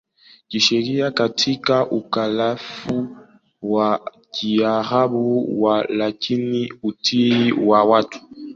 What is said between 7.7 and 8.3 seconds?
watu